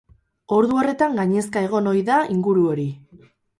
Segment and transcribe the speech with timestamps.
[0.55, 2.91] Ordu horretan gainezka egon ohi da inguru hori.